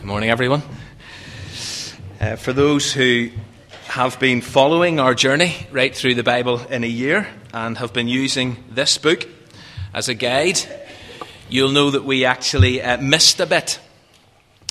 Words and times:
Good 0.00 0.06
morning, 0.06 0.30
everyone. 0.30 0.62
Uh, 2.18 2.36
for 2.36 2.54
those 2.54 2.90
who 2.90 3.28
have 3.88 4.18
been 4.18 4.40
following 4.40 4.98
our 4.98 5.14
journey 5.14 5.54
right 5.70 5.94
through 5.94 6.14
the 6.14 6.22
Bible 6.22 6.58
in 6.70 6.84
a 6.84 6.86
year 6.86 7.28
and 7.52 7.76
have 7.76 7.92
been 7.92 8.08
using 8.08 8.64
this 8.70 8.96
book 8.96 9.28
as 9.92 10.08
a 10.08 10.14
guide, 10.14 10.58
you'll 11.50 11.72
know 11.72 11.90
that 11.90 12.04
we 12.04 12.24
actually 12.24 12.80
uh, 12.80 12.96
missed 12.96 13.40
a 13.40 13.46
bit, 13.46 13.78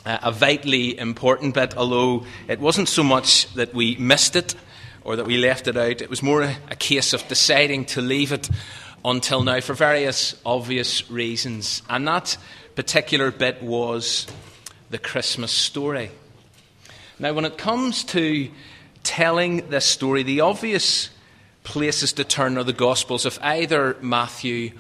uh, 0.04 0.18
a 0.24 0.32
vitally 0.32 0.98
important 0.98 1.54
bit, 1.54 1.78
although 1.78 2.26
it 2.48 2.60
wasn't 2.60 2.90
so 2.90 3.04
much 3.04 3.54
that 3.54 3.72
we 3.72 3.98
missed 3.98 4.36
it 4.36 4.56
or 5.04 5.16
that 5.16 5.28
we 5.28 5.38
left 5.38 5.68
it 5.68 5.78
out, 5.78 6.02
it 6.02 6.10
was 6.10 6.24
more 6.24 6.42
a, 6.42 6.58
a 6.72 6.76
case 6.76 7.14
of 7.14 7.28
deciding 7.28 7.86
to 7.86 8.02
leave 8.02 8.32
it 8.32 8.50
until 9.06 9.44
now 9.44 9.60
for 9.60 9.76
various 9.76 10.42
obvious 10.44 11.08
reasons. 11.12 11.84
And 11.88 12.08
that 12.08 12.36
particular 12.74 13.30
bit 13.30 13.62
was 13.62 14.26
the 14.90 14.98
Christmas 14.98 15.52
story. 15.52 16.12
Now, 17.20 17.34
when 17.34 17.46
it 17.46 17.58
comes 17.58 18.04
to 18.06 18.50
telling 19.04 19.70
this 19.70 19.86
story, 19.86 20.24
the 20.24 20.42
obvious 20.42 21.10
places 21.64 22.14
to 22.14 22.24
turn 22.24 22.58
are 22.58 22.64
the 22.64 22.74
Gospels 22.74 23.26
of 23.26 23.38
either 23.42 23.98
Matthew 24.02 24.72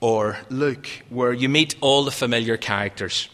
or 0.00 0.38
Luke, 0.50 0.88
where 1.08 1.32
you 1.32 1.48
meet 1.48 1.76
all 1.80 2.04
the 2.04 2.10
familiar 2.10 2.56
characters, 2.56 3.28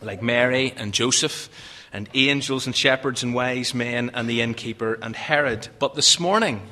like 0.00 0.22
Mary 0.22 0.72
and 0.76 0.92
Joseph, 0.92 1.48
and 1.92 2.08
angels 2.14 2.66
and 2.66 2.74
shepherds 2.74 3.22
and 3.22 3.34
wise 3.34 3.74
men, 3.74 4.10
and 4.14 4.28
the 4.28 4.40
innkeeper 4.40 4.98
and 5.02 5.14
Herod. 5.14 5.68
But 5.78 5.94
this 5.94 6.18
morning, 6.18 6.62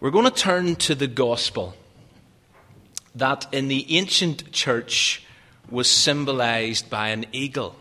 we're 0.00 0.10
going 0.10 0.24
to 0.24 0.30
turn 0.30 0.76
to 0.76 0.94
the 0.94 1.08
Gospel 1.08 1.74
that 3.14 3.46
in 3.52 3.68
the 3.68 3.96
ancient 3.96 4.52
church 4.52 5.22
was 5.72 5.90
symbolized 5.90 6.90
by 6.90 7.08
an 7.08 7.26
eagle. 7.32 7.74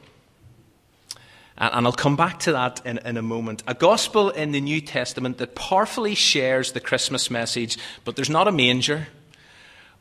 And 1.58 1.86
I'll 1.86 1.94
come 1.94 2.16
back 2.16 2.40
to 2.40 2.54
that 2.54 2.81
in, 2.86 2.98
in, 3.00 3.17
a 3.17 3.22
moment. 3.22 3.61
A 3.67 3.75
gospel 3.75 4.31
in 4.31 4.52
the 4.52 4.61
New 4.61 4.81
Testament 4.81 5.38
that 5.38 5.53
powerfully 5.53 6.16
shares 6.16 6.72
the 6.72 6.80
Christmas 6.80 7.30
message, 7.30 7.78
but 8.03 8.16
there's 8.16 8.31
not 8.31 8.48
a 8.48 8.52
manger, 8.52 9.09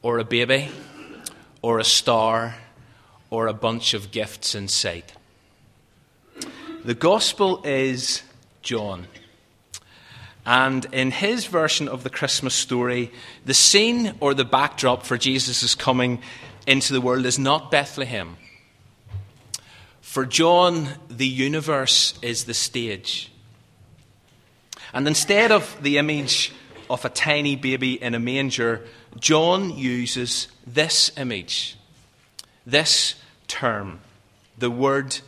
or 0.01 0.19
a 0.19 0.25
baby, 0.25 0.71
or 1.61 1.79
a 1.79 1.85
star, 1.85 2.55
or 3.29 3.47
a 3.47 3.53
bunch 3.53 3.93
of 3.93 4.11
gifts 4.11 4.55
in 4.55 4.69
sight. 4.69 5.13
The 6.83 6.95
gospel 6.95 7.61
is 7.65 8.23
John. 8.63 9.07
And 10.47 10.87
in 10.93 11.11
his 11.11 11.45
version 11.45 11.89
of 11.89 12.05
the 12.05 12.11
Christmas 12.11 12.55
story, 12.55 13.13
the 13.45 13.53
scene 13.53 14.15
or 14.21 14.33
the 14.33 14.47
backdrop 14.47 15.05
for 15.05 15.19
Jesus' 15.19 15.75
coming 15.75 16.23
into 16.71 16.93
the 16.93 17.01
world 17.01 17.27
is 17.27 17.37
not 17.37 17.69
Bethlehem. 17.73 18.37
For 20.01 20.25
John, 20.25 20.89
the 21.09 21.27
universe 21.27 22.17
is 22.23 22.45
the 22.45 22.55
stage. 22.55 23.33
And 24.93 25.09
instead 25.09 25.51
of 25.51 25.77
the 25.83 25.99
image 25.99 26.53
of 26.89 27.05
a 27.05 27.09
tiny 27.09 27.57
baby 27.57 28.01
in 28.01 28.15
a 28.15 28.21
manger, 28.21 28.87
John 29.19 29.77
uses 29.77 30.47
this 30.65 31.11
image, 31.17 31.77
this 32.65 33.17
term. 33.49 34.01
The 34.57 34.71
Word 34.71 35.19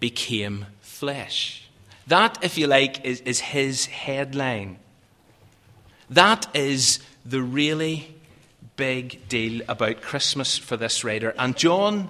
became 0.00 0.66
flesh. 0.82 1.66
That, 2.08 2.38
if 2.42 2.58
you 2.58 2.66
like, 2.66 3.06
is, 3.06 3.22
is 3.22 3.40
his 3.40 3.86
headline. 3.86 4.78
That 6.10 6.46
is 6.54 6.98
the 7.24 7.40
really 7.40 8.17
big 8.78 9.28
deal 9.28 9.60
about 9.68 10.00
Christmas 10.00 10.56
for 10.56 10.78
this 10.78 11.04
writer. 11.04 11.34
And 11.36 11.54
John 11.54 12.08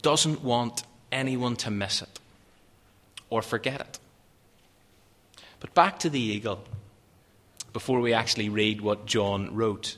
doesn't 0.00 0.42
want 0.42 0.84
anyone 1.12 1.56
to 1.56 1.70
miss 1.70 2.00
it 2.00 2.20
or 3.28 3.42
forget 3.42 3.80
it. 3.80 3.98
But 5.60 5.74
back 5.74 5.98
to 5.98 6.08
the 6.08 6.20
eagle 6.20 6.62
before 7.74 8.00
we 8.00 8.14
actually 8.14 8.48
read 8.48 8.80
what 8.80 9.04
John 9.04 9.54
wrote. 9.54 9.96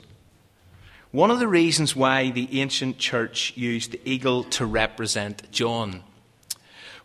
One 1.11 1.31
of 1.31 1.39
the 1.39 1.47
reasons 1.47 1.95
why 1.95 2.31
the 2.31 2.59
ancient 2.59 2.97
church 2.97 3.53
used 3.55 3.91
the 3.91 4.01
eagle 4.03 4.43
to 4.45 4.65
represent 4.65 5.49
John 5.51 6.03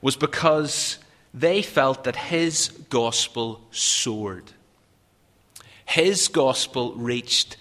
was 0.01 0.17
because 0.17 0.99
they 1.33 1.63
felt 1.63 2.05
that 2.05 2.17
his 2.17 2.69
gospel 2.89 3.61
soared. 3.71 4.53
His 5.85 6.29
gospel 6.29 6.95
reached 6.95 7.57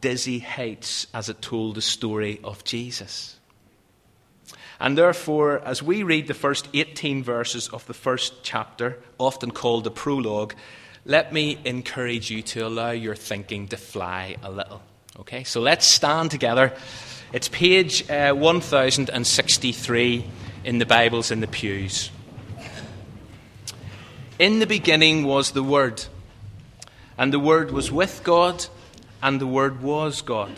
dizzy 0.00 0.40
heights 0.40 1.06
as 1.14 1.28
it 1.28 1.40
told 1.40 1.76
the 1.76 1.82
story 1.82 2.40
of 2.42 2.64
Jesus. 2.64 3.36
And 4.78 4.98
therefore, 4.98 5.60
as 5.60 5.82
we 5.82 6.02
read 6.02 6.26
the 6.26 6.34
first 6.34 6.68
18 6.74 7.22
verses 7.22 7.68
of 7.68 7.86
the 7.86 7.94
first 7.94 8.42
chapter, 8.42 8.98
often 9.18 9.50
called 9.50 9.84
the 9.84 9.90
prologue, 9.90 10.54
let 11.04 11.32
me 11.32 11.58
encourage 11.64 12.30
you 12.30 12.42
to 12.42 12.66
allow 12.66 12.90
your 12.90 13.14
thinking 13.14 13.68
to 13.68 13.76
fly 13.76 14.36
a 14.42 14.50
little. 14.50 14.82
Okay, 15.20 15.44
so 15.44 15.60
let's 15.60 15.86
stand 15.86 16.30
together. 16.30 16.74
It's 17.32 17.48
page 17.48 18.10
uh, 18.10 18.34
1063 18.34 20.24
in 20.64 20.78
the 20.78 20.86
Bibles 20.86 21.30
in 21.30 21.40
the 21.40 21.46
pews. 21.46 22.10
In 24.38 24.58
the 24.58 24.66
beginning 24.66 25.24
was 25.24 25.52
the 25.52 25.62
Word, 25.62 26.04
and 27.16 27.32
the 27.32 27.38
Word 27.38 27.70
was 27.70 27.90
with 27.90 28.20
God, 28.22 28.66
and 29.26 29.40
the 29.40 29.46
Word 29.46 29.82
was 29.82 30.22
God. 30.22 30.52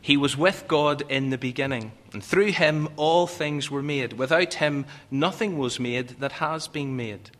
He 0.00 0.16
was 0.16 0.36
with 0.36 0.68
God 0.68 1.02
in 1.08 1.30
the 1.30 1.36
beginning, 1.36 1.90
and 2.12 2.22
through 2.22 2.52
him 2.52 2.88
all 2.94 3.26
things 3.26 3.68
were 3.68 3.82
made. 3.82 4.12
Without 4.12 4.54
him 4.54 4.86
nothing 5.10 5.58
was 5.58 5.80
made 5.80 6.10
that 6.20 6.30
has 6.34 6.68
been 6.68 6.94
made. 6.94 7.32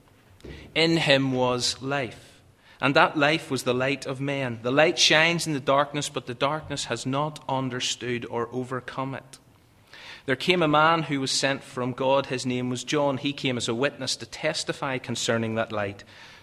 In 0.75 0.97
him 0.97 1.31
was 1.31 1.81
life, 1.81 2.43
and 2.81 2.97
that 2.97 3.17
life 3.17 3.49
was 3.49 3.63
the 3.63 3.73
light 3.73 4.07
of 4.07 4.21
men. 4.21 4.59
The 4.63 4.73
light 4.73 4.99
shines 4.99 5.47
in 5.47 5.53
the 5.53 5.61
darkness, 5.61 6.09
but 6.09 6.27
the 6.27 6.35
darkness 6.35 6.87
has 6.87 7.07
not 7.07 7.45
understood 7.49 8.27
or 8.29 8.49
overcome 8.51 9.15
it. 9.15 9.39
There 10.27 10.35
came 10.35 10.63
a 10.65 10.69
man 10.69 11.05
who 11.05 11.21
was 11.21 11.31
sent 11.31 11.63
from 11.63 11.93
God. 11.93 12.27
His 12.27 12.45
name 12.45 12.71
was 12.71 12.83
John. 12.83 13.19
He 13.19 13.33
came 13.33 13.57
as 13.57 13.69
a 13.69 13.75
witness 13.75 14.17
to 14.17 14.27
testify 14.27 14.99
concerning 14.99 15.55
that 15.55 15.71
light, 15.71 16.03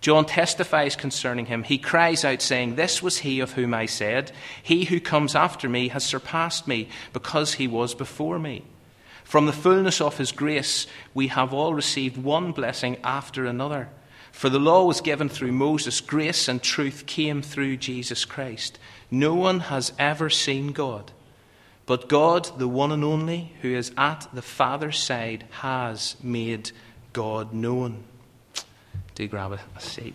John 0.00 0.24
testifies 0.24 0.96
concerning 0.96 1.46
him. 1.46 1.62
He 1.62 1.76
cries 1.76 2.24
out, 2.24 2.40
saying, 2.40 2.74
This 2.74 3.02
was 3.02 3.18
he 3.18 3.40
of 3.40 3.52
whom 3.52 3.74
I 3.74 3.86
said, 3.86 4.32
He 4.62 4.84
who 4.84 4.98
comes 4.98 5.34
after 5.34 5.68
me 5.68 5.88
has 5.88 6.04
surpassed 6.04 6.66
me, 6.66 6.88
because 7.12 7.54
he 7.54 7.68
was 7.68 7.94
before 7.94 8.38
me. 8.38 8.64
From 9.24 9.46
the 9.46 9.52
fullness 9.52 10.00
of 10.00 10.16
his 10.16 10.32
grace, 10.32 10.86
we 11.12 11.28
have 11.28 11.52
all 11.52 11.74
received 11.74 12.16
one 12.16 12.52
blessing 12.52 12.96
after 13.04 13.44
another. 13.44 13.90
For 14.32 14.48
the 14.48 14.58
law 14.58 14.84
was 14.84 15.02
given 15.02 15.28
through 15.28 15.52
Moses, 15.52 16.00
grace 16.00 16.48
and 16.48 16.62
truth 16.62 17.04
came 17.06 17.42
through 17.42 17.76
Jesus 17.76 18.24
Christ. 18.24 18.78
No 19.10 19.34
one 19.34 19.60
has 19.60 19.92
ever 19.98 20.30
seen 20.30 20.72
God, 20.72 21.12
but 21.84 22.08
God, 22.08 22.58
the 22.58 22.68
one 22.68 22.92
and 22.92 23.04
only, 23.04 23.52
who 23.60 23.74
is 23.74 23.92
at 23.98 24.28
the 24.32 24.42
Father's 24.42 24.98
side, 24.98 25.44
has 25.50 26.16
made 26.22 26.70
God 27.12 27.52
known 27.52 28.04
do 29.20 29.28
grab 29.28 29.52
a, 29.52 29.60
a 29.76 29.80
seat. 29.80 30.14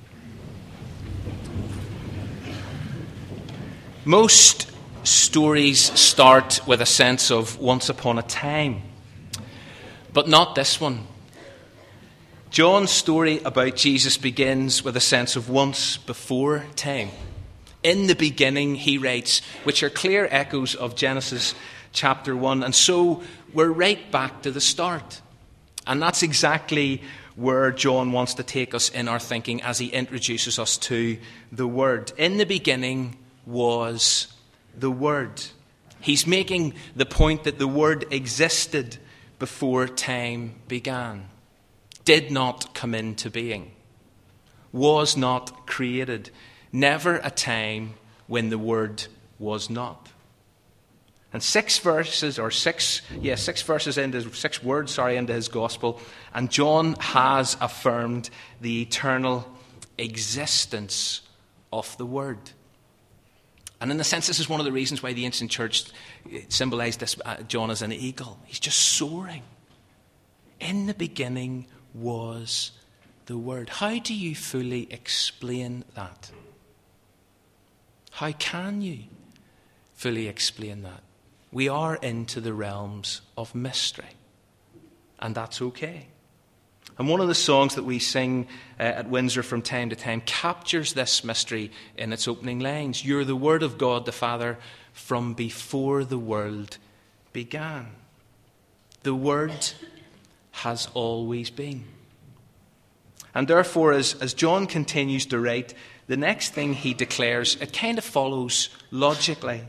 Most 4.04 4.72
stories 5.04 5.80
start 6.00 6.62
with 6.66 6.82
a 6.82 6.88
sense 6.88 7.30
of 7.30 7.60
once 7.60 7.88
upon 7.88 8.18
a 8.18 8.24
time, 8.24 8.82
but 10.12 10.28
not 10.28 10.56
this 10.56 10.82
one. 10.82 11.06
John's 12.50 12.90
story 12.90 13.40
about 13.44 13.76
Jesus 13.76 14.18
begins 14.18 14.84
with 14.84 14.98
a 14.98 15.02
sense 15.02 15.36
of 15.36 15.52
once 15.52 15.98
before 15.98 16.66
time. 16.76 17.10
In 17.84 18.08
the 18.08 18.16
beginning, 18.16 18.74
he 18.74 18.98
writes, 18.98 19.44
which 19.66 19.84
are 19.84 19.92
clear 19.92 20.28
echoes 20.32 20.74
of 20.74 20.96
Genesis 20.96 21.54
chapter 21.94 22.36
1. 22.36 22.64
And 22.64 22.74
so 22.74 23.22
we're 23.54 23.72
right 23.72 24.12
back 24.12 24.42
to 24.42 24.50
the 24.50 24.62
start. 24.62 25.22
And 25.86 26.02
that's 26.02 26.24
exactly 26.24 27.04
where 27.36 27.72
John 27.72 28.12
wants 28.12 28.34
to 28.36 28.44
take 28.44 28.74
us 28.74 28.90
in 28.90 29.08
our 29.08 29.20
thinking 29.20 29.62
as 29.62 29.80
he 29.80 29.88
introduces 29.88 30.58
us 30.58 30.78
to 30.78 31.18
the 31.52 31.68
Word. 31.68 32.14
In 32.18 32.38
the 32.38 32.46
beginning 32.46 33.18
was 33.46 34.28
the 34.78 34.92
Word. 34.92 35.44
He's 36.00 36.26
making 36.26 36.76
the 36.96 37.06
point 37.06 37.44
that 37.44 37.60
the 37.60 37.68
Word 37.68 38.06
existed 38.12 38.98
before 39.40 39.88
time 39.88 40.56
began, 40.68 41.28
did 42.06 42.32
not 42.32 42.74
come 42.74 42.96
into 42.96 43.30
being, 43.30 43.72
was 44.72 45.18
not 45.18 45.68
created, 45.68 46.30
never 46.72 47.18
a 47.18 47.32
time 47.32 47.96
when 48.28 48.50
the 48.50 48.58
Word 48.58 49.08
was 49.40 49.70
not. 49.70 50.05
And 51.36 51.44
six 51.44 51.80
verses, 51.80 52.40
or 52.40 52.50
six, 52.50 53.02
yeah, 53.20 53.36
six 53.36 53.62
verses 53.62 53.98
into, 53.98 54.34
six 54.34 54.64
words, 54.64 54.94
sorry, 54.94 55.18
into 55.18 55.34
his 55.34 55.50
gospel, 55.50 56.00
and 56.34 56.50
John 56.50 56.96
has 56.98 57.58
affirmed 57.60 58.30
the 58.62 58.84
eternal 58.84 59.46
existence 59.98 61.24
of 61.74 61.98
the 61.98 62.06
Word. 62.06 62.38
And 63.82 63.92
in 63.92 64.00
a 64.00 64.04
sense, 64.06 64.28
this 64.28 64.40
is 64.40 64.48
one 64.48 64.62
of 64.62 64.66
the 64.66 64.72
reasons 64.72 65.04
why 65.04 65.12
the 65.12 65.26
ancient 65.26 65.52
church 65.52 65.84
symbolized 66.48 67.02
this, 67.02 67.18
uh, 67.26 67.42
John 67.42 67.70
as 67.70 67.82
an 67.82 67.92
eagle. 67.92 68.40
He's 68.46 68.62
just 68.62 68.80
soaring. 68.80 69.44
In 70.62 70.86
the 70.86 70.94
beginning 70.94 71.68
was 71.94 72.72
the 73.26 73.38
Word. 73.38 73.68
How 73.68 74.00
do 74.00 74.16
you 74.16 74.36
fully 74.36 74.88
explain 74.90 75.84
that? 75.96 76.32
How 78.12 78.32
can 78.32 78.82
you 78.82 79.00
fully 79.96 80.30
explain 80.30 80.84
that? 80.84 81.02
We 81.56 81.70
are 81.70 81.96
into 81.96 82.42
the 82.42 82.52
realms 82.52 83.22
of 83.38 83.56
mystery, 83.56 84.18
and 85.20 85.34
that's 85.34 85.62
okay. 85.62 86.08
And 86.98 87.08
one 87.08 87.22
of 87.22 87.30
the 87.30 87.34
songs 87.34 87.76
that 87.76 87.86
we 87.86 87.98
sing 87.98 88.50
uh, 88.78 88.84
at 88.84 89.10
Windsor 89.10 89.42
from 89.42 89.62
time 89.62 89.90
to 89.90 89.96
time 89.96 90.20
captures 90.26 90.92
this 90.92 91.24
mystery 91.24 91.72
in 91.96 92.12
its 92.12 92.28
opening 92.28 92.60
lines 92.60 93.06
You're 93.06 93.24
the 93.24 93.38
Word 93.38 93.64
of 93.64 93.78
God 93.78 94.06
the 94.06 94.12
Father 94.12 94.58
from 94.92 95.34
before 95.34 96.04
the 96.04 96.18
world 96.18 96.78
began. 97.32 97.88
The 99.04 99.16
Word 99.16 99.72
has 100.52 100.90
always 100.94 101.50
been. 101.52 101.86
And 103.34 103.48
therefore, 103.48 103.94
as, 103.94 104.14
as 104.16 104.34
John 104.34 104.68
continues 104.68 105.26
to 105.28 105.40
write, 105.40 105.74
the 106.08 106.18
next 106.18 106.54
thing 106.54 106.74
he 106.74 106.94
declares, 106.94 107.56
it 107.62 107.72
kind 107.72 107.98
of 107.98 108.04
follows 108.04 108.68
logically. 108.92 109.62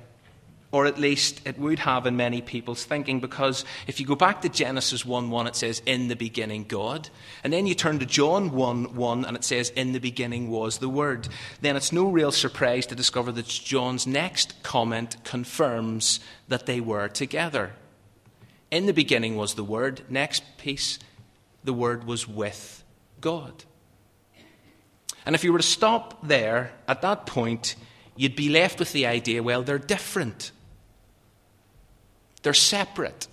Or 0.77 0.85
at 0.85 0.99
least 0.99 1.41
it 1.47 1.59
would 1.59 1.79
have 1.79 2.05
in 2.05 2.19
many 2.19 2.43
people's 2.43 2.85
thinking, 2.85 3.19
because 3.19 3.65
if 3.87 3.99
you 3.99 4.05
go 4.05 4.15
back 4.15 4.43
to 4.43 4.51
Genesis 4.51 5.07
1 5.07 5.31
1, 5.31 5.47
it 5.47 5.57
says, 5.57 5.81
In 5.87 6.09
the 6.09 6.17
beginning, 6.17 6.65
God. 6.65 7.09
And 7.43 7.51
then 7.51 7.67
you 7.67 7.75
turn 7.75 7.99
to 8.01 8.05
John 8.05 8.51
1 8.51 8.95
1, 8.95 9.25
and 9.25 9.39
it 9.39 9.43
says, 9.43 9.71
In 9.71 9.93
the 9.93 10.01
beginning 10.01 10.51
was 10.51 10.77
the 10.77 10.91
Word. 10.91 11.29
Then 11.63 11.77
it's 11.77 11.93
no 11.93 12.11
real 12.11 12.31
surprise 12.31 12.85
to 12.89 12.95
discover 12.95 13.33
that 13.33 13.47
John's 13.47 14.07
next 14.07 14.63
comment 14.63 15.17
confirms 15.25 16.21
that 16.49 16.67
they 16.67 16.83
were 16.83 17.09
together. 17.09 17.73
In 18.71 18.85
the 18.85 18.93
beginning 18.93 19.35
was 19.35 19.55
the 19.55 19.65
Word. 19.65 20.03
Next 20.11 20.43
piece, 20.59 20.99
the 21.65 21.73
Word 21.73 22.05
was 22.05 22.29
with 22.29 22.85
God. 23.23 23.65
And 25.25 25.35
if 25.35 25.43
you 25.43 25.55
were 25.55 25.59
to 25.59 25.65
stop 25.65 26.29
there, 26.29 26.73
at 26.87 27.01
that 27.01 27.25
point, 27.25 27.77
you'd 28.15 28.37
be 28.37 28.51
left 28.51 28.79
with 28.79 28.93
the 28.93 29.07
idea 29.07 29.43
well, 29.43 29.63
they're 29.63 29.79
different, 29.79 30.51
they're 32.47 32.55
separate. 32.55 33.27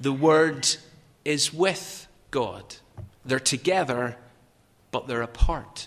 The 0.00 0.14
Word 0.14 0.66
is 1.26 1.52
with 1.52 2.08
God, 2.30 2.76
they're 3.22 3.38
together, 3.38 4.16
but 4.90 5.08
they're 5.08 5.20
apart. 5.20 5.86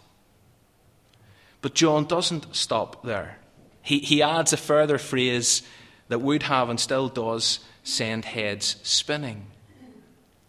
But 1.63 1.74
John 1.74 2.06
doesn't 2.06 2.56
stop 2.56 3.01
there. 3.01 3.39
He, 3.81 3.98
he 3.98 4.21
adds 4.21 4.54
a 4.54 4.57
further 4.57 5.00
phrase 5.00 5.63
that 6.09 6.21
would 6.21 6.44
have 6.44 6.69
and 6.69 6.80
still 6.80 7.09
does 7.09 7.62
send 7.81 8.25
heads 8.25 8.75
spinning. 8.83 9.48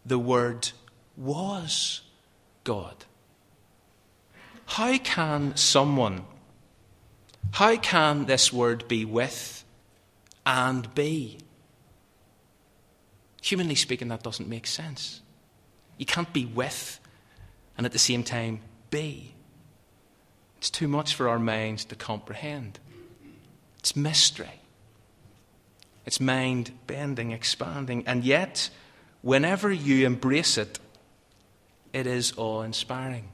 The 0.04 0.19
Word 0.19 0.72
was 1.16 2.02
God. 2.64 3.06
How 4.66 4.99
can 4.99 5.56
someone, 5.56 6.26
how 7.52 7.76
can 7.76 8.26
this 8.26 8.52
word 8.52 8.87
be 8.88 9.06
with 9.06 9.64
and 10.48 10.92
be? 10.94 11.38
Humanly 13.42 13.74
speaking, 13.74 14.08
that 14.08 14.22
doesn't 14.22 14.48
make 14.48 14.66
sense. 14.66 15.20
You 15.98 16.06
can't 16.06 16.32
be 16.32 16.46
with 16.46 16.98
and 17.76 17.84
at 17.84 17.92
the 17.92 17.98
same 17.98 18.24
time 18.24 18.60
be. 18.90 19.34
It's 20.56 20.70
too 20.70 20.88
much 20.88 21.14
for 21.14 21.28
our 21.28 21.38
minds 21.38 21.84
to 21.84 21.94
comprehend. 21.94 22.80
It's 23.78 23.94
mystery. 23.94 24.60
It's 26.06 26.18
mind 26.18 26.72
bending, 26.86 27.30
expanding, 27.30 28.04
and 28.06 28.24
yet, 28.24 28.70
whenever 29.20 29.70
you 29.70 30.06
embrace 30.06 30.56
it, 30.56 30.78
it 31.92 32.06
is 32.06 32.32
awe 32.38 32.62
inspiring. 32.62 33.28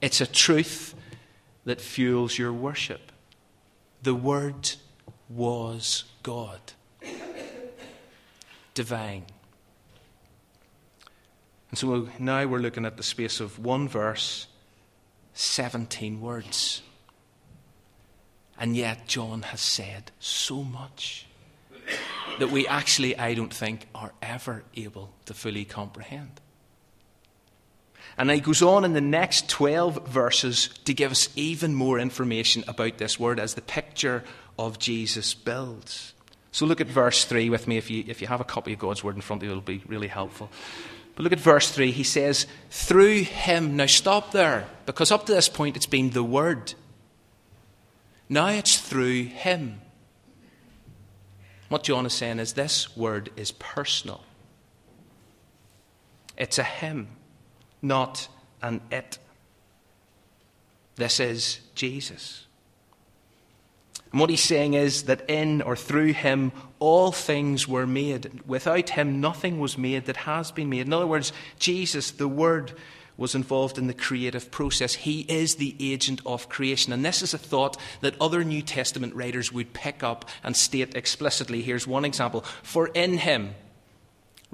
It's 0.00 0.20
a 0.20 0.26
truth 0.26 0.94
that 1.64 1.80
fuels 1.80 2.36
your 2.36 2.52
worship. 2.52 3.12
The 4.02 4.14
Word 4.14 4.72
was 5.28 6.04
God, 6.26 6.58
divine. 8.74 9.26
And 11.70 11.78
so 11.78 12.08
now 12.18 12.44
we're 12.46 12.58
looking 12.58 12.84
at 12.84 12.96
the 12.96 13.04
space 13.04 13.38
of 13.38 13.60
one 13.60 13.86
verse, 13.86 14.48
17 15.34 16.20
words. 16.20 16.82
And 18.58 18.74
yet, 18.74 19.06
John 19.06 19.42
has 19.42 19.60
said 19.60 20.10
so 20.18 20.64
much 20.64 21.28
that 22.40 22.50
we 22.50 22.66
actually, 22.66 23.16
I 23.16 23.34
don't 23.34 23.54
think, 23.54 23.86
are 23.94 24.12
ever 24.20 24.64
able 24.74 25.12
to 25.26 25.34
fully 25.34 25.64
comprehend. 25.64 26.40
And 28.18 28.32
he 28.32 28.40
goes 28.40 28.62
on 28.62 28.84
in 28.84 28.94
the 28.94 29.00
next 29.00 29.48
12 29.48 30.08
verses 30.08 30.70
to 30.86 30.92
give 30.92 31.12
us 31.12 31.28
even 31.36 31.72
more 31.72 32.00
information 32.00 32.64
about 32.66 32.98
this 32.98 33.16
word 33.16 33.38
as 33.38 33.54
the 33.54 33.62
picture 33.62 34.24
of 34.58 34.80
Jesus 34.80 35.32
builds. 35.32 36.14
So 36.56 36.64
look 36.64 36.80
at 36.80 36.86
verse 36.86 37.26
3 37.26 37.50
with 37.50 37.68
me. 37.68 37.76
If 37.76 37.90
you, 37.90 38.02
if 38.06 38.22
you 38.22 38.28
have 38.28 38.40
a 38.40 38.44
copy 38.44 38.72
of 38.72 38.78
God's 38.78 39.04
word 39.04 39.14
in 39.14 39.20
front 39.20 39.42
of 39.42 39.44
you, 39.44 39.50
it'll 39.50 39.60
be 39.60 39.82
really 39.86 40.08
helpful. 40.08 40.48
But 41.14 41.22
look 41.22 41.34
at 41.34 41.38
verse 41.38 41.70
3. 41.70 41.90
He 41.90 42.02
says, 42.02 42.46
Through 42.70 43.24
him. 43.24 43.76
Now 43.76 43.84
stop 43.84 44.32
there, 44.32 44.66
because 44.86 45.12
up 45.12 45.26
to 45.26 45.34
this 45.34 45.50
point 45.50 45.76
it's 45.76 45.84
been 45.84 46.08
the 46.08 46.24
word. 46.24 46.72
Now 48.30 48.46
it's 48.46 48.78
through 48.78 49.24
him. 49.24 49.82
What 51.68 51.82
John 51.82 52.06
is 52.06 52.14
saying 52.14 52.38
is 52.38 52.54
this 52.54 52.96
word 52.96 53.28
is 53.36 53.52
personal, 53.52 54.22
it's 56.38 56.56
a 56.56 56.64
him 56.64 57.08
not 57.82 58.28
an 58.62 58.80
it. 58.90 59.18
This 60.94 61.20
is 61.20 61.60
Jesus. 61.74 62.45
And 64.12 64.20
what 64.20 64.30
he's 64.30 64.42
saying 64.42 64.74
is 64.74 65.04
that 65.04 65.28
in 65.28 65.62
or 65.62 65.76
through 65.76 66.12
him, 66.12 66.52
all 66.78 67.12
things 67.12 67.66
were 67.66 67.86
made. 67.86 68.42
Without 68.46 68.90
him, 68.90 69.20
nothing 69.20 69.58
was 69.58 69.76
made 69.76 70.06
that 70.06 70.16
has 70.18 70.50
been 70.50 70.70
made. 70.70 70.86
In 70.86 70.92
other 70.92 71.06
words, 71.06 71.32
Jesus, 71.58 72.10
the 72.12 72.28
Word, 72.28 72.72
was 73.16 73.34
involved 73.34 73.78
in 73.78 73.86
the 73.86 73.94
creative 73.94 74.50
process. 74.50 74.94
He 74.94 75.20
is 75.22 75.56
the 75.56 75.74
agent 75.80 76.20
of 76.26 76.48
creation. 76.48 76.92
And 76.92 77.04
this 77.04 77.22
is 77.22 77.34
a 77.34 77.38
thought 77.38 77.76
that 78.00 78.20
other 78.20 78.44
New 78.44 78.62
Testament 78.62 79.14
writers 79.14 79.52
would 79.52 79.72
pick 79.72 80.02
up 80.02 80.28
and 80.44 80.56
state 80.56 80.94
explicitly. 80.94 81.62
Here's 81.62 81.86
one 81.86 82.04
example 82.04 82.42
For 82.62 82.88
in 82.88 83.18
him, 83.18 83.54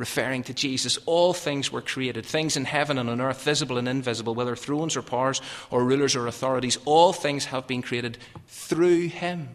referring 0.02 0.42
to 0.42 0.52
Jesus, 0.52 0.98
all 1.06 1.32
things 1.32 1.70
were 1.70 1.80
created, 1.80 2.26
things 2.26 2.56
in 2.56 2.64
heaven 2.64 2.98
and 2.98 3.08
on 3.08 3.20
earth, 3.20 3.44
visible 3.44 3.78
and 3.78 3.86
invisible, 3.86 4.34
whether 4.34 4.56
thrones 4.56 4.96
or 4.96 5.02
powers 5.02 5.40
or 5.70 5.84
rulers 5.84 6.16
or 6.16 6.26
authorities, 6.26 6.76
all 6.86 7.12
things 7.12 7.44
have 7.44 7.68
been 7.68 7.82
created 7.82 8.18
through 8.48 9.06
him. 9.06 9.50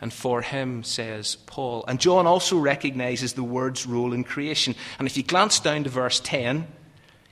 And 0.00 0.12
for 0.12 0.42
him, 0.42 0.82
says 0.82 1.36
Paul. 1.46 1.84
And 1.86 2.00
John 2.00 2.26
also 2.26 2.58
recognizes 2.58 3.34
the 3.34 3.44
word's 3.44 3.86
role 3.86 4.12
in 4.12 4.24
creation. 4.24 4.74
And 4.98 5.06
if 5.06 5.16
you 5.16 5.22
glance 5.22 5.60
down 5.60 5.84
to 5.84 5.90
verse 5.90 6.18
10, 6.18 6.66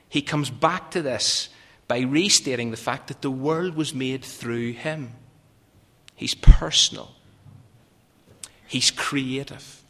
he 0.09 0.23
comes 0.23 0.51
back 0.51 0.93
to 0.93 1.03
this 1.03 1.49
by 1.89 1.99
restating 1.99 2.71
the 2.71 2.77
fact 2.77 3.09
that 3.09 3.23
the 3.23 3.31
world 3.31 3.75
was 3.75 3.93
made 3.93 4.25
through 4.25 4.75
him. 4.75 5.15
He's 6.15 6.37
personal, 6.37 7.11
he's 8.69 8.93
creative. 8.93 9.84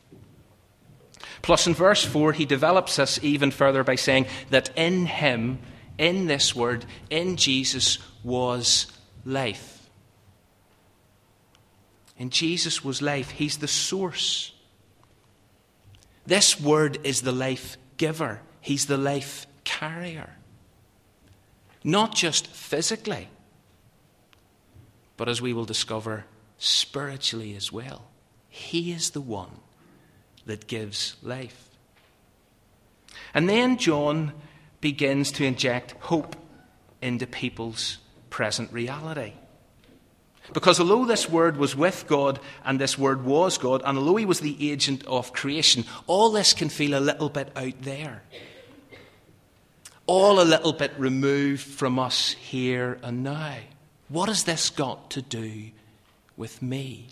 Plus, 1.45 1.67
in 1.67 1.75
verse 1.75 2.03
4, 2.03 2.33
he 2.33 2.47
develops 2.47 2.97
this 2.97 3.21
even 3.23 3.51
further 3.51 3.85
by 3.85 3.97
saying 3.97 4.25
that 4.49 4.71
in 4.79 5.05
him, 5.05 5.59
in 5.99 6.27
this 6.27 6.57
word, 6.57 6.87
in 7.11 7.37
Jesus, 7.37 7.99
was 8.23 8.87
life. 9.27 9.91
In 12.17 12.31
Jesus 12.31 12.83
was 12.83 13.03
life. 13.03 13.29
He's 13.29 13.59
the 13.59 13.69
source. 13.69 14.55
This 16.25 16.59
word 16.59 16.99
is 17.05 17.21
the 17.21 17.33
life 17.33 17.77
giver, 17.99 18.41
He's 18.63 18.87
the 18.87 18.97
life 18.97 19.47
carrier. 19.65 20.31
Not 21.85 22.15
just 22.15 22.47
physically, 22.47 23.29
but 25.19 25.29
as 25.29 25.43
we 25.43 25.53
will 25.53 25.67
discover, 25.67 26.25
spiritually 26.57 27.55
as 27.55 27.71
well. 27.71 28.07
He 28.49 28.93
is 28.93 29.11
the 29.11 29.21
one 29.21 29.61
that 30.47 30.67
gives 30.67 31.17
life. 31.23 31.69
And 33.33 33.49
then 33.49 33.79
John 33.79 34.33
begins 34.81 35.33
to 35.33 35.45
inject 35.45 35.93
hope 36.01 36.37
into 37.01 37.27
people's 37.27 37.99
present 38.31 38.73
reality. 38.73 39.33
Because 40.53 40.79
although 40.79 41.07
this 41.07 41.29
word 41.29 41.57
was 41.57 41.75
with 41.75 42.07
God 42.07 42.39
and 42.65 42.79
this 42.79 42.99
word 42.99 43.25
was 43.25 43.57
God, 43.57 43.83
and 43.85 43.97
although 43.97 44.17
he 44.17 44.27
was 44.27 44.41
the 44.41 44.71
agent 44.71 45.05
of 45.07 45.33
creation, 45.33 45.85
all 46.07 46.31
this 46.31 46.53
can 46.53 46.69
feel 46.69 46.99
a 46.99 47.01
little 47.01 47.31
bit 47.31 47.51
out 47.57 47.81
there. 47.81 48.23
All 50.07 50.39
a 50.39 50.45
little 50.45 50.75
bit 50.75 50.93
removed 50.99 51.63
from 51.63 51.99
us 51.99 52.33
here 52.33 52.99
and 53.03 53.23
now. 53.23 53.57
What 54.09 54.29
has 54.29 54.45
this 54.45 54.69
got 54.69 55.11
to 55.13 55.23
do 55.23 55.71
with 56.37 56.61
me? 56.61 57.07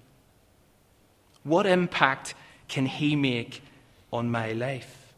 What 1.42 1.64
impact 1.64 2.34
can 2.72 2.86
he 2.86 3.14
make 3.14 3.62
on 4.10 4.30
my 4.30 4.52
life? 4.52 5.12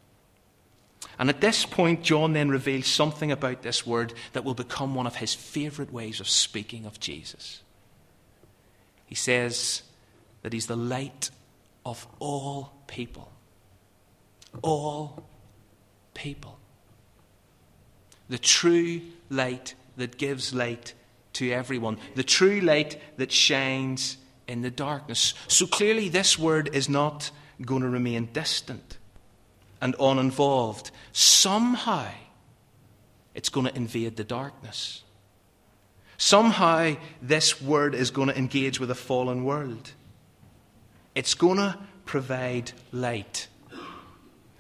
And 1.20 1.30
at 1.30 1.40
this 1.40 1.64
point, 1.64 2.02
John 2.02 2.32
then 2.32 2.48
reveals 2.48 2.88
something 2.88 3.30
about 3.30 3.62
this 3.62 3.86
word 3.86 4.12
that 4.32 4.42
will 4.42 4.54
become 4.54 4.96
one 4.96 5.06
of 5.06 5.14
his 5.14 5.34
favourite 5.34 5.92
ways 5.92 6.18
of 6.18 6.28
speaking 6.28 6.84
of 6.84 6.98
Jesus. 6.98 7.62
He 9.06 9.14
says 9.14 9.82
that 10.42 10.52
he's 10.52 10.66
the 10.66 10.74
light 10.74 11.30
of 11.86 12.08
all 12.18 12.72
people. 12.88 13.30
All 14.60 15.22
people. 16.12 16.58
The 18.28 18.38
true 18.38 19.00
light 19.30 19.76
that 19.96 20.18
gives 20.18 20.52
light 20.52 20.92
to 21.34 21.52
everyone. 21.52 21.98
The 22.16 22.24
true 22.24 22.60
light 22.60 23.00
that 23.16 23.30
shines 23.30 24.16
in 24.48 24.62
the 24.62 24.72
darkness. 24.72 25.34
So 25.46 25.68
clearly, 25.68 26.08
this 26.08 26.36
word 26.36 26.70
is 26.72 26.88
not 26.88 27.30
going 27.62 27.82
to 27.82 27.88
remain 27.88 28.28
distant 28.32 28.98
and 29.80 29.94
uninvolved. 30.00 30.90
Somehow, 31.12 32.08
it's 33.34 33.48
going 33.48 33.66
to 33.66 33.76
invade 33.76 34.16
the 34.16 34.24
darkness. 34.24 35.02
Somehow, 36.16 36.96
this 37.20 37.60
word 37.60 37.94
is 37.94 38.10
going 38.10 38.28
to 38.28 38.38
engage 38.38 38.80
with 38.80 38.90
a 38.90 38.94
fallen 38.94 39.44
world. 39.44 39.92
It's 41.14 41.34
going 41.34 41.58
to 41.58 41.78
provide 42.04 42.72
light. 42.92 43.48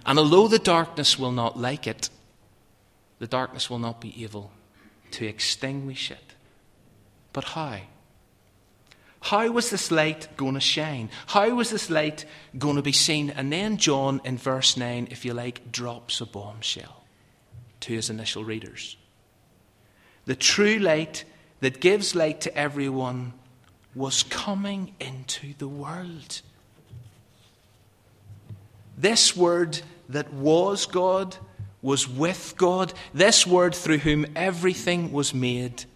And 0.06 0.18
although 0.18 0.48
the 0.48 0.58
darkness 0.58 1.18
will 1.18 1.32
not 1.32 1.58
like 1.58 1.86
it, 1.86 2.10
the 3.18 3.26
darkness 3.26 3.70
will 3.70 3.78
not 3.78 4.00
be 4.00 4.22
able 4.24 4.50
to 5.12 5.26
extinguish 5.26 6.10
it. 6.10 6.34
But 7.32 7.44
how? 7.44 7.78
How 9.24 9.50
was 9.50 9.70
this 9.70 9.90
light 9.90 10.28
going 10.36 10.52
to 10.52 10.60
shine? 10.60 11.08
How 11.28 11.48
was 11.54 11.70
this 11.70 11.88
light 11.88 12.26
going 12.58 12.76
to 12.76 12.82
be 12.82 12.92
seen? 12.92 13.30
And 13.30 13.50
then 13.50 13.78
John, 13.78 14.20
in 14.22 14.36
verse 14.36 14.76
9, 14.76 15.08
if 15.10 15.24
you 15.24 15.32
like, 15.32 15.72
drops 15.72 16.20
a 16.20 16.26
bombshell 16.26 17.04
to 17.80 17.94
his 17.94 18.10
initial 18.10 18.44
readers. 18.44 18.98
The 20.26 20.34
true 20.34 20.76
light 20.76 21.24
that 21.60 21.80
gives 21.80 22.14
light 22.14 22.42
to 22.42 22.54
everyone 22.54 23.32
was 23.94 24.24
coming 24.24 24.94
into 25.00 25.54
the 25.56 25.68
world. 25.68 26.42
This 28.98 29.34
word 29.34 29.80
that 30.10 30.34
was 30.34 30.84
God 30.84 31.34
was 31.80 32.06
with 32.06 32.52
God. 32.58 32.92
This 33.14 33.46
word 33.46 33.74
through 33.74 33.98
whom 33.98 34.26
everything 34.36 35.12
was 35.12 35.32
made 35.32 35.86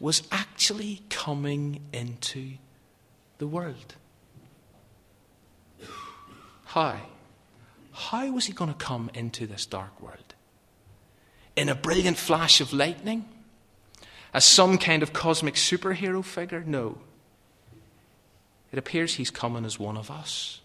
was 0.00 0.22
actually 0.30 1.02
coming 1.10 1.80
into 1.92 2.52
the 3.38 3.46
world. 3.46 3.94
How? 6.66 7.00
How 7.92 8.30
was 8.30 8.46
he 8.46 8.52
going 8.52 8.72
to 8.72 8.76
come 8.76 9.10
into 9.14 9.46
this 9.46 9.66
dark 9.66 10.00
world? 10.00 10.34
In 11.56 11.68
a 11.68 11.74
brilliant 11.74 12.16
flash 12.16 12.60
of 12.60 12.72
lightning? 12.72 13.28
As 14.32 14.44
some 14.44 14.78
kind 14.78 15.02
of 15.02 15.12
cosmic 15.12 15.54
superhero 15.54 16.24
figure? 16.24 16.62
No. 16.64 16.98
It 18.70 18.78
appears 18.78 19.14
he's 19.14 19.30
coming 19.30 19.64
as 19.64 19.78
one 19.78 19.96
of 19.96 20.10
us. 20.10 20.60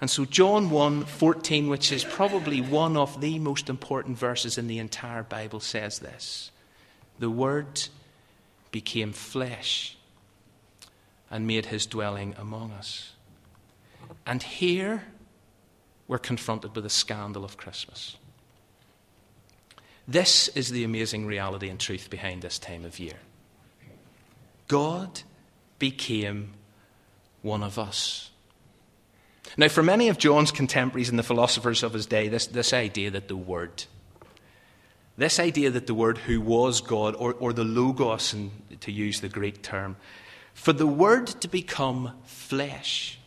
And 0.00 0.10
so, 0.10 0.24
John 0.24 0.70
1 0.70 1.04
14, 1.04 1.68
which 1.68 1.92
is 1.92 2.04
probably 2.04 2.60
one 2.60 2.96
of 2.96 3.20
the 3.20 3.38
most 3.38 3.68
important 3.68 4.18
verses 4.18 4.58
in 4.58 4.66
the 4.66 4.78
entire 4.78 5.22
Bible, 5.22 5.60
says 5.60 5.98
this 5.98 6.50
the 7.20 7.30
Word 7.30 7.88
became 8.72 9.12
flesh 9.12 9.96
and 11.30 11.46
made 11.46 11.66
his 11.66 11.86
dwelling 11.86 12.34
among 12.38 12.72
us. 12.72 13.12
And 14.26 14.42
here 14.42 15.04
we're 16.08 16.18
confronted 16.18 16.74
with 16.74 16.82
the 16.82 16.90
scandal 16.90 17.44
of 17.44 17.56
Christmas. 17.56 18.16
This 20.08 20.48
is 20.48 20.70
the 20.70 20.82
amazing 20.82 21.26
reality 21.26 21.68
and 21.68 21.78
truth 21.78 22.10
behind 22.10 22.42
this 22.42 22.58
time 22.58 22.84
of 22.84 22.98
year. 22.98 23.18
God 24.66 25.22
became 25.78 26.54
one 27.42 27.62
of 27.62 27.78
us. 27.78 28.30
Now, 29.56 29.68
for 29.68 29.82
many 29.82 30.08
of 30.08 30.18
John's 30.18 30.50
contemporaries 30.50 31.10
and 31.10 31.18
the 31.18 31.24
philosophers 31.24 31.82
of 31.82 31.92
his 31.92 32.06
day, 32.06 32.28
this, 32.28 32.46
this 32.46 32.72
idea 32.72 33.10
that 33.10 33.28
the 33.28 33.36
Word 33.36 33.84
this 35.20 35.38
idea 35.38 35.70
that 35.70 35.86
the 35.86 35.92
word 35.92 36.16
who 36.16 36.40
was 36.40 36.80
God, 36.80 37.14
or, 37.14 37.34
or 37.34 37.52
the 37.52 37.62
logos, 37.62 38.32
and 38.32 38.50
to 38.80 38.90
use 38.90 39.20
the 39.20 39.28
Greek 39.28 39.62
term, 39.62 39.96
for 40.54 40.72
the 40.72 40.86
word 40.86 41.26
to 41.26 41.46
become 41.46 42.12
flesh 42.24 43.18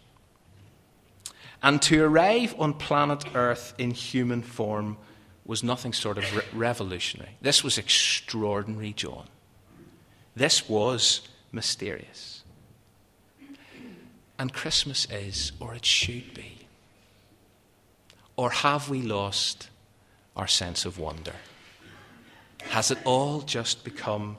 and 1.62 1.80
to 1.84 2.04
arrive 2.04 2.56
on 2.58 2.74
planet 2.74 3.24
Earth 3.36 3.76
in 3.78 3.92
human 3.92 4.42
form 4.42 4.98
was 5.46 5.62
nothing 5.62 5.94
sort 5.94 6.18
of 6.18 6.36
re- 6.36 6.44
revolutionary. 6.54 7.38
This 7.42 7.64
was 7.64 7.78
extraordinary, 7.78 8.94
John. 8.94 9.28
This 10.36 10.68
was 10.68 11.22
mysterious. 11.52 12.44
And 14.40 14.52
Christmas 14.52 15.06
is, 15.12 15.52
or 15.60 15.76
it 15.76 15.86
should 15.86 16.34
be. 16.34 16.68
Or 18.36 18.50
have 18.50 18.90
we 18.90 19.04
lost 19.04 19.70
our 20.36 20.48
sense 20.48 20.86
of 20.86 20.98
wonder? 20.98 21.36
Has 22.74 22.90
it 22.90 22.98
all 23.06 23.42
just 23.42 23.84
become 23.84 24.36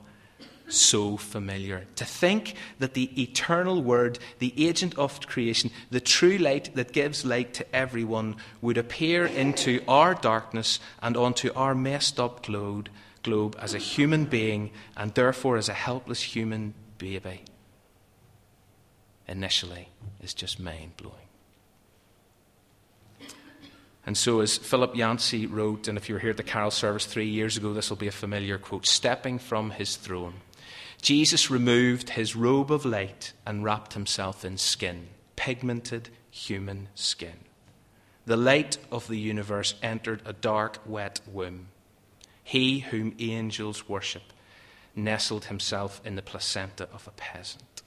so 0.67 1.15
familiar? 1.15 1.85
To 1.95 2.03
think 2.03 2.55
that 2.79 2.93
the 2.93 3.09
eternal 3.21 3.81
Word, 3.81 4.19
the 4.39 4.53
agent 4.57 4.93
of 4.97 5.25
creation, 5.25 5.71
the 5.89 6.01
true 6.01 6.37
light 6.37 6.75
that 6.75 6.91
gives 6.91 7.23
light 7.23 7.53
to 7.53 7.65
everyone, 7.73 8.35
would 8.59 8.77
appear 8.77 9.25
into 9.25 9.81
our 9.87 10.13
darkness 10.13 10.81
and 11.01 11.15
onto 11.15 11.49
our 11.55 11.73
messed 11.73 12.19
up 12.19 12.43
globe, 12.45 12.89
globe 13.23 13.55
as 13.57 13.73
a 13.73 13.77
human 13.77 14.25
being 14.25 14.71
and 14.97 15.13
therefore 15.13 15.55
as 15.55 15.69
a 15.69 15.73
helpless 15.73 16.21
human 16.21 16.73
baby, 16.97 17.39
initially, 19.29 19.87
is 20.21 20.33
just 20.33 20.59
mind 20.59 20.97
blowing. 20.97 21.24
And 24.05 24.15
so, 24.15 24.39
as 24.39 24.57
Philip 24.57 24.95
Yancey 24.95 25.47
wrote, 25.47 25.87
and 25.87 25.97
if 25.97 26.07
you 26.07 26.15
were 26.15 26.19
here 26.19 26.29
at 26.29 26.37
the 26.37 26.43
carol 26.43 26.69
service 26.69 27.05
three 27.05 27.27
years 27.27 27.57
ago, 27.57 27.73
this 27.73 27.89
will 27.89 27.97
be 27.97 28.07
a 28.07 28.11
familiar 28.11 28.59
quote 28.59 28.85
stepping 28.85 29.39
from 29.39 29.71
his 29.71 29.95
throne, 29.95 30.35
Jesus 31.01 31.51
removed 31.51 32.11
his 32.11 32.35
robe 32.35 32.71
of 32.71 32.85
light 32.85 33.33
and 33.45 33.63
wrapped 33.63 33.93
himself 33.93 34.43
in 34.43 34.57
skin, 34.57 35.07
pigmented 35.35 36.09
human 36.31 36.89
skin. 36.95 37.39
The 38.25 38.37
light 38.37 38.77
of 38.91 39.07
the 39.07 39.19
universe 39.19 39.75
entered 39.83 40.21
a 40.25 40.33
dark, 40.33 40.79
wet 40.85 41.21
womb. 41.27 41.67
He 42.43 42.79
whom 42.79 43.15
angels 43.19 43.87
worship 43.87 44.33
nestled 44.95 45.45
himself 45.45 46.01
in 46.05 46.15
the 46.15 46.21
placenta 46.21 46.87
of 46.91 47.07
a 47.07 47.11
peasant. 47.11 47.83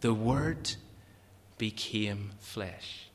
The 0.00 0.14
Word 0.14 0.76
became 1.58 2.32
flesh. 2.38 3.08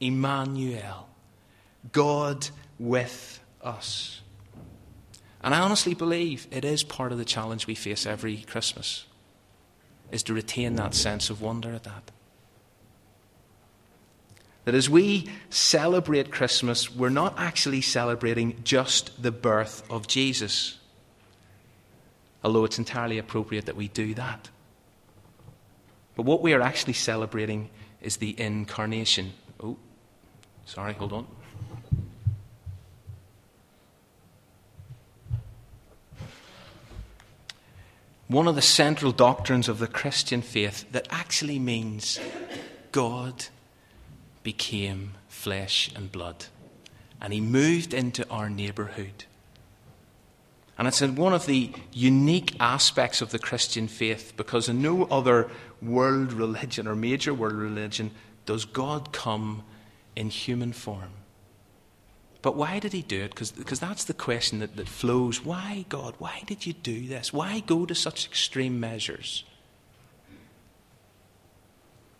Emmanuel, 0.00 1.08
God 1.92 2.48
with 2.78 3.40
us. 3.62 4.20
And 5.42 5.54
I 5.54 5.60
honestly 5.60 5.94
believe 5.94 6.46
it 6.50 6.64
is 6.64 6.82
part 6.82 7.12
of 7.12 7.18
the 7.18 7.24
challenge 7.24 7.66
we 7.66 7.74
face 7.74 8.06
every 8.06 8.38
Christmas, 8.38 9.06
is 10.10 10.22
to 10.24 10.34
retain 10.34 10.76
that 10.76 10.94
sense 10.94 11.30
of 11.30 11.40
wonder 11.40 11.72
at 11.72 11.84
that. 11.84 12.10
That 14.66 14.74
as 14.74 14.90
we 14.90 15.30
celebrate 15.48 16.30
Christmas, 16.30 16.94
we're 16.94 17.08
not 17.08 17.34
actually 17.38 17.80
celebrating 17.80 18.60
just 18.62 19.22
the 19.22 19.32
birth 19.32 19.82
of 19.90 20.06
Jesus, 20.06 20.78
although 22.44 22.64
it's 22.64 22.78
entirely 22.78 23.18
appropriate 23.18 23.66
that 23.66 23.76
we 23.76 23.88
do 23.88 24.14
that. 24.14 24.50
But 26.14 26.26
what 26.26 26.42
we 26.42 26.52
are 26.52 26.60
actually 26.60 26.92
celebrating 26.92 27.70
is 28.02 28.18
the 28.18 28.38
incarnation. 28.38 29.32
Sorry, 30.64 30.92
hold 30.94 31.12
on. 31.12 31.26
One 38.28 38.46
of 38.46 38.54
the 38.54 38.62
central 38.62 39.10
doctrines 39.10 39.68
of 39.68 39.80
the 39.80 39.88
Christian 39.88 40.40
faith 40.40 40.90
that 40.92 41.08
actually 41.10 41.58
means 41.58 42.20
God 42.92 43.46
became 44.44 45.14
flesh 45.28 45.90
and 45.96 46.12
blood 46.12 46.46
and 47.20 47.32
he 47.32 47.40
moved 47.40 47.92
into 47.92 48.28
our 48.30 48.48
neighborhood. 48.48 49.24
And 50.78 50.88
it's 50.88 51.02
one 51.02 51.34
of 51.34 51.44
the 51.44 51.72
unique 51.92 52.56
aspects 52.58 53.20
of 53.20 53.30
the 53.30 53.38
Christian 53.38 53.86
faith 53.86 54.32
because 54.36 54.68
in 54.68 54.80
no 54.80 55.04
other 55.04 55.50
world 55.82 56.32
religion 56.32 56.88
or 56.88 56.96
major 56.96 57.34
world 57.34 57.54
religion 57.54 58.12
does 58.46 58.64
God 58.64 59.12
come 59.12 59.62
in 60.20 60.28
human 60.28 60.70
form. 60.70 61.12
But 62.42 62.54
why 62.54 62.78
did 62.78 62.92
he 62.92 63.00
do 63.00 63.22
it? 63.22 63.34
Because 63.34 63.80
that's 63.80 64.04
the 64.04 64.12
question 64.12 64.58
that, 64.58 64.76
that 64.76 64.86
flows. 64.86 65.42
Why, 65.42 65.86
God? 65.88 66.14
Why 66.18 66.42
did 66.46 66.66
you 66.66 66.74
do 66.74 67.06
this? 67.06 67.32
Why 67.32 67.60
go 67.60 67.86
to 67.86 67.94
such 67.94 68.26
extreme 68.26 68.78
measures? 68.78 69.44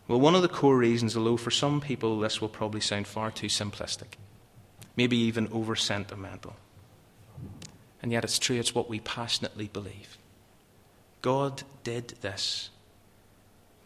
Well, 0.08 0.18
one 0.18 0.34
of 0.34 0.40
the 0.40 0.48
core 0.48 0.78
reasons, 0.78 1.14
although 1.14 1.36
for 1.36 1.50
some 1.50 1.82
people 1.82 2.18
this 2.18 2.40
will 2.40 2.48
probably 2.48 2.80
sound 2.80 3.06
far 3.06 3.30
too 3.30 3.48
simplistic, 3.48 4.14
maybe 4.96 5.18
even 5.18 5.46
over 5.52 5.76
sentimental, 5.76 6.56
and 8.02 8.10
yet 8.10 8.24
it's 8.24 8.38
true, 8.38 8.58
it's 8.58 8.74
what 8.74 8.88
we 8.88 9.00
passionately 9.00 9.68
believe. 9.68 10.16
God 11.20 11.64
did 11.84 12.08
this 12.22 12.70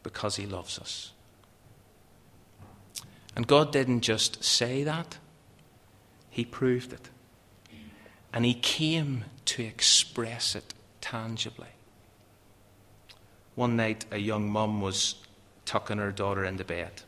because 0.05 0.37
he 0.37 0.47
loves 0.47 0.79
us. 0.79 1.11
And 3.37 3.47
God 3.47 3.73
didn't 3.73 4.03
just 4.03 4.45
say 4.45 4.85
that, 4.85 5.19
he 6.31 6.45
proved 6.45 6.93
it. 6.93 7.11
And 8.33 8.45
he 8.45 8.55
came 8.55 9.25
to 9.47 9.63
express 9.63 10.55
it 10.55 10.75
tangibly. 11.01 11.69
One 13.55 13.77
night, 13.77 14.05
a 14.11 14.19
young 14.19 14.51
mum 14.51 14.81
was 14.81 15.17
tucking 15.65 15.99
her 15.99 16.11
daughter 16.11 16.45
into 16.45 16.65
bed. 16.65 17.03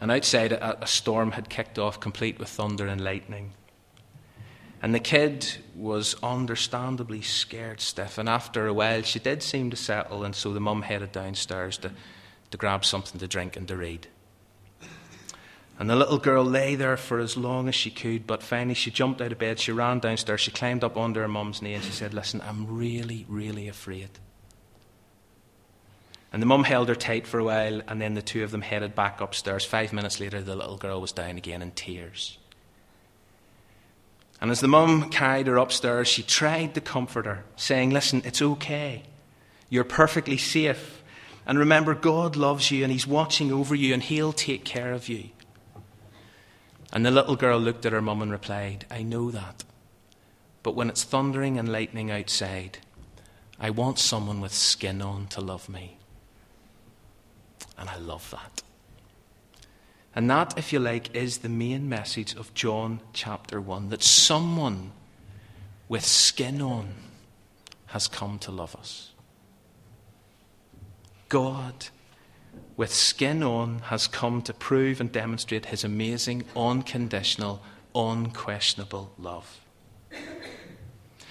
And 0.00 0.10
outside, 0.10 0.52
a, 0.52 0.82
a 0.82 0.86
storm 0.86 1.32
had 1.32 1.48
kicked 1.48 1.78
off, 1.78 1.98
complete 1.98 2.38
with 2.38 2.48
thunder 2.48 2.86
and 2.86 3.02
lightning. 3.02 3.52
And 4.82 4.94
the 4.94 5.00
kid 5.00 5.56
was 5.74 6.14
understandably 6.22 7.22
scared 7.22 7.80
stiff. 7.80 8.18
And 8.18 8.28
after 8.28 8.66
a 8.66 8.74
while, 8.74 9.02
she 9.02 9.18
did 9.18 9.42
seem 9.42 9.70
to 9.70 9.76
settle, 9.76 10.22
and 10.22 10.34
so 10.34 10.52
the 10.52 10.60
mum 10.60 10.82
headed 10.82 11.12
downstairs 11.12 11.78
to, 11.78 11.92
to 12.50 12.58
grab 12.58 12.84
something 12.84 13.18
to 13.18 13.26
drink 13.26 13.56
and 13.56 13.66
to 13.68 13.76
read. 13.76 14.06
And 15.78 15.90
the 15.90 15.96
little 15.96 16.18
girl 16.18 16.42
lay 16.42 16.74
there 16.74 16.96
for 16.96 17.18
as 17.18 17.36
long 17.36 17.68
as 17.68 17.74
she 17.74 17.90
could, 17.90 18.26
but 18.26 18.42
finally 18.42 18.74
she 18.74 18.90
jumped 18.90 19.20
out 19.20 19.32
of 19.32 19.38
bed, 19.38 19.58
she 19.60 19.72
ran 19.72 19.98
downstairs, 19.98 20.40
she 20.40 20.50
climbed 20.50 20.82
up 20.82 20.96
under 20.96 21.20
her 21.20 21.28
mum's 21.28 21.60
knee, 21.60 21.74
and 21.74 21.84
she 21.84 21.92
said, 21.92 22.14
Listen, 22.14 22.40
I'm 22.40 22.66
really, 22.66 23.26
really 23.28 23.68
afraid. 23.68 24.08
And 26.32 26.42
the 26.42 26.46
mum 26.46 26.64
held 26.64 26.88
her 26.88 26.94
tight 26.94 27.26
for 27.26 27.38
a 27.38 27.44
while, 27.44 27.82
and 27.86 28.00
then 28.00 28.14
the 28.14 28.22
two 28.22 28.42
of 28.42 28.50
them 28.50 28.62
headed 28.62 28.94
back 28.94 29.20
upstairs. 29.20 29.64
Five 29.64 29.92
minutes 29.92 30.18
later, 30.18 30.40
the 30.40 30.56
little 30.56 30.76
girl 30.78 31.00
was 31.00 31.12
down 31.12 31.36
again 31.36 31.62
in 31.62 31.70
tears. 31.72 32.38
And 34.40 34.50
as 34.50 34.60
the 34.60 34.68
mum 34.68 35.10
carried 35.10 35.46
her 35.46 35.56
upstairs, 35.56 36.08
she 36.08 36.22
tried 36.22 36.74
to 36.74 36.80
comfort 36.80 37.26
her, 37.26 37.44
saying, 37.56 37.90
Listen, 37.90 38.22
it's 38.24 38.42
okay. 38.42 39.02
You're 39.68 39.84
perfectly 39.84 40.36
safe. 40.36 41.02
And 41.46 41.58
remember, 41.58 41.94
God 41.94 42.34
loves 42.34 42.70
you, 42.70 42.82
and 42.82 42.92
He's 42.92 43.06
watching 43.06 43.52
over 43.52 43.74
you, 43.74 43.94
and 43.94 44.02
He'll 44.02 44.32
take 44.32 44.64
care 44.64 44.92
of 44.92 45.08
you. 45.08 45.30
And 46.92 47.04
the 47.04 47.10
little 47.10 47.36
girl 47.36 47.58
looked 47.58 47.84
at 47.84 47.92
her 47.92 48.02
mum 48.02 48.22
and 48.22 48.30
replied, 48.30 48.86
I 48.90 49.02
know 49.02 49.30
that. 49.30 49.64
But 50.62 50.74
when 50.74 50.88
it's 50.88 51.04
thundering 51.04 51.58
and 51.58 51.70
lightning 51.70 52.10
outside, 52.10 52.78
I 53.58 53.70
want 53.70 53.98
someone 53.98 54.40
with 54.40 54.52
skin 54.52 55.00
on 55.02 55.26
to 55.28 55.40
love 55.40 55.68
me. 55.68 55.98
And 57.78 57.88
I 57.88 57.96
love 57.96 58.30
that. 58.30 58.62
And 60.14 60.30
that, 60.30 60.56
if 60.56 60.72
you 60.72 60.78
like, 60.78 61.14
is 61.14 61.38
the 61.38 61.48
main 61.48 61.88
message 61.88 62.34
of 62.34 62.54
John 62.54 63.00
chapter 63.12 63.60
1 63.60 63.90
that 63.90 64.02
someone 64.02 64.92
with 65.88 66.04
skin 66.04 66.62
on 66.62 66.94
has 67.86 68.08
come 68.08 68.38
to 68.40 68.50
love 68.50 68.74
us. 68.76 69.12
God 71.28 71.88
with 72.76 72.92
skin 72.92 73.42
on, 73.42 73.78
has 73.80 74.06
come 74.06 74.42
to 74.42 74.52
prove 74.52 75.00
and 75.00 75.10
demonstrate 75.10 75.66
his 75.66 75.84
amazing, 75.84 76.44
unconditional, 76.54 77.62
unquestionable 77.94 79.12
love. 79.18 79.60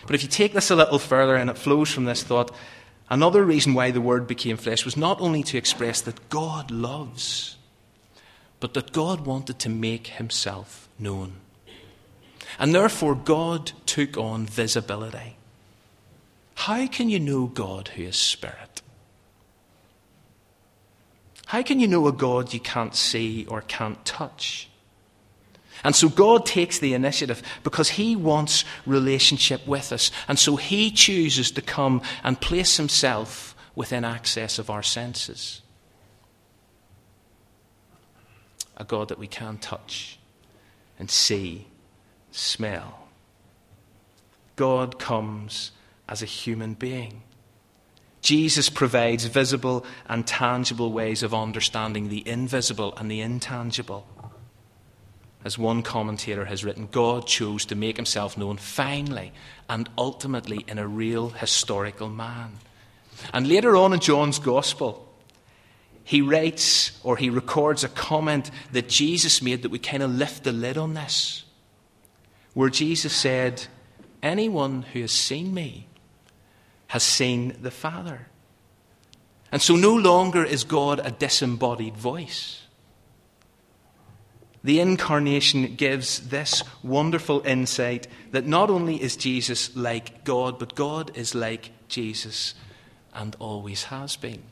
But 0.06 0.16
if 0.16 0.24
you 0.24 0.30
take 0.30 0.54
this 0.54 0.72
a 0.72 0.76
little 0.76 1.00
further, 1.00 1.36
and 1.36 1.50
it 1.50 1.58
flows 1.58 1.92
from 1.92 2.06
this 2.06 2.24
thought, 2.24 2.56
another 3.10 3.44
reason 3.44 3.74
why 3.74 3.92
the 3.92 4.02
Word 4.02 4.28
became 4.28 4.58
flesh 4.58 4.86
was 4.86 4.98
not 4.98 5.20
only 5.20 5.44
to 5.44 5.58
express 5.58 6.02
that 6.02 6.30
God 6.30 6.72
loves, 6.72 7.58
but 8.60 8.74
that 8.74 8.92
God 8.92 9.26
wanted 9.26 9.60
to 9.60 9.70
make 9.70 10.08
himself 10.08 10.88
known. 11.00 11.38
And 12.58 12.74
therefore, 12.74 13.16
God 13.16 13.72
took 13.86 14.18
on 14.18 14.46
visibility. 14.46 15.38
How 16.56 16.88
can 16.88 17.10
you 17.10 17.20
know 17.20 17.48
God 17.48 17.90
who 17.90 18.04
is 18.04 18.16
Spirit? 18.16 18.75
How 21.46 21.62
can 21.62 21.80
you 21.80 21.88
know 21.88 22.08
a 22.08 22.12
God 22.12 22.54
you 22.54 22.60
can't 22.60 22.96
see 22.96 23.46
or 23.48 23.62
can't 23.62 24.04
touch? 24.04 24.70
And 25.84 25.96
so 25.96 26.10
God 26.10 26.46
takes 26.46 26.80
the 26.80 26.94
initiative 26.94 27.44
because 27.64 27.90
He 27.90 28.16
wants 28.16 28.66
relationship 28.86 29.68
with 29.68 29.92
us. 29.92 30.10
And 30.28 30.40
so 30.40 30.56
He 30.56 30.90
chooses 30.90 31.52
to 31.52 31.62
come 31.62 32.02
and 32.24 32.42
place 32.42 32.78
Himself 32.78 33.56
within 33.76 34.04
access 34.04 34.58
of 34.58 34.70
our 34.70 34.82
senses. 34.82 35.62
A 38.78 38.84
God 38.84 39.10
that 39.10 39.20
we 39.20 39.28
can 39.28 39.58
touch 39.58 40.18
and 40.98 41.10
see, 41.10 41.68
smell. 42.32 43.08
God 44.56 44.98
comes 44.98 45.72
as 46.08 46.22
a 46.22 46.26
human 46.26 46.74
being. 46.74 47.22
Jesus 48.26 48.72
provides 48.72 49.26
visible 49.26 49.86
and 50.10 50.26
tangible 50.26 50.92
ways 50.92 51.22
of 51.22 51.32
understanding 51.32 52.10
the 52.10 52.28
invisible 52.28 52.92
and 52.98 53.10
the 53.10 53.22
intangible. 53.22 54.08
As 55.44 55.60
one 55.60 55.84
commentator 55.84 56.46
has 56.46 56.66
written, 56.66 56.90
God 56.92 57.28
chose 57.28 57.66
to 57.66 57.76
make 57.76 57.98
himself 57.98 58.36
known 58.36 58.58
finally 58.58 59.32
and 59.70 59.88
ultimately 59.96 60.66
in 60.68 60.80
a 60.80 60.88
real 60.88 61.30
historical 61.30 62.10
man. 62.10 62.54
And 63.32 63.48
later 63.48 63.76
on 63.76 63.94
in 63.94 64.00
John's 64.00 64.40
Gospel, 64.40 65.08
he 66.04 66.20
writes 66.20 67.00
or 67.04 67.18
he 67.18 67.30
records 67.30 67.84
a 67.84 67.90
comment 67.90 68.50
that 68.72 68.90
Jesus 68.90 69.40
made 69.40 69.62
that 69.62 69.70
we 69.70 69.78
kind 69.78 70.02
of 70.02 70.10
lift 70.10 70.44
the 70.44 70.52
lid 70.52 70.80
on 70.80 70.96
this, 70.96 71.44
where 72.56 72.72
Jesus 72.72 73.14
said, 73.14 73.68
Anyone 74.24 74.82
who 74.82 75.02
has 75.02 75.12
seen 75.12 75.54
me 75.54 75.90
has 76.96 77.04
seen 77.04 77.54
the 77.62 77.72
Father. 77.72 78.26
And 79.52 79.62
so 79.62 79.76
no 79.76 79.94
longer 79.94 80.46
is 80.46 80.64
God 80.64 81.02
a 81.04 81.12
disembodied 81.12 81.98
voice. 81.98 82.62
The 84.64 84.80
incarnation 84.80 85.76
gives 85.76 86.30
this 86.30 86.64
wonderful 86.84 87.46
insight 87.46 88.08
that 88.32 88.46
not 88.46 88.70
only 88.70 88.96
is 88.96 89.18
Jesus 89.18 89.76
like 89.76 90.24
God, 90.24 90.58
but 90.58 90.74
God 90.74 91.12
is 91.16 91.36
like 91.36 91.72
Jesus 91.90 92.54
and 93.14 93.36
always 93.40 93.84
has 93.84 94.16
been. 94.16 94.44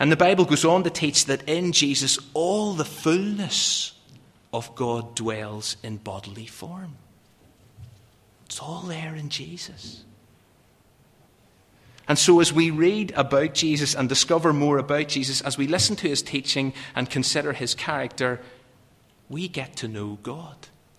And 0.00 0.10
the 0.10 0.16
Bible 0.16 0.46
goes 0.46 0.64
on 0.64 0.82
to 0.82 0.90
teach 0.90 1.26
that 1.26 1.48
in 1.48 1.70
Jesus 1.70 2.18
all 2.34 2.72
the 2.72 2.84
fullness 2.84 3.92
of 4.52 4.74
God 4.74 5.14
dwells 5.14 5.76
in 5.84 5.98
bodily 5.98 6.46
form. 6.46 6.96
It's 8.46 8.58
all 8.58 8.80
there 8.80 9.14
in 9.14 9.28
Jesus. 9.28 10.02
And 12.08 12.18
so, 12.18 12.40
as 12.40 12.52
we 12.52 12.70
read 12.70 13.12
about 13.14 13.54
Jesus 13.54 13.94
and 13.94 14.08
discover 14.08 14.52
more 14.52 14.78
about 14.78 15.08
Jesus, 15.08 15.40
as 15.42 15.56
we 15.56 15.66
listen 15.66 15.96
to 15.96 16.08
his 16.08 16.22
teaching 16.22 16.72
and 16.94 17.08
consider 17.08 17.52
his 17.52 17.74
character, 17.74 18.40
we 19.28 19.46
get 19.46 19.76
to 19.76 19.88
know 19.88 20.18
God. 20.22 20.68